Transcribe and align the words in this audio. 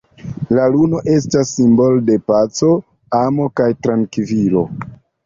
La 0.59 0.63
luno 0.75 1.01
estas 1.15 1.51
simbolo 1.57 2.01
de 2.07 2.15
paco, 2.31 2.71
amo, 3.19 3.47
kaj 3.61 3.69
trankvilo. 3.85 4.65